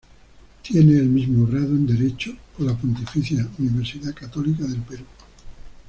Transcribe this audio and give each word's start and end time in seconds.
Tiene 0.63 0.93
el 0.97 1.05
mismo 1.09 1.45
grado, 1.45 1.67
en 1.67 1.85
Derecho, 1.85 2.35
por 2.57 2.65
la 2.65 2.75
Pontificia 2.75 3.47
Universidad 3.59 4.15
Católica 4.15 4.63
del 4.63 4.79
Perú. 4.81 5.05